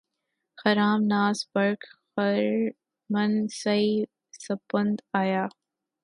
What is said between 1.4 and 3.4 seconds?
برق خرمن